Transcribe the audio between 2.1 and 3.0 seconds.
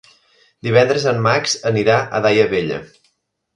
a Daia Vella.